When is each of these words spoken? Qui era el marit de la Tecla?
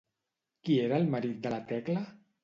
Qui 0.69 0.77
era 0.85 0.95
el 1.01 1.05
marit 1.15 1.37
de 1.43 1.51
la 1.55 1.59
Tecla? 1.73 1.99